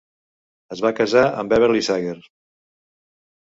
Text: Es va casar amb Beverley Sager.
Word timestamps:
Es 0.75 0.81
va 0.85 0.93
casar 1.01 1.23
amb 1.43 1.53
Beverley 1.55 1.87
Sager. 1.91 2.19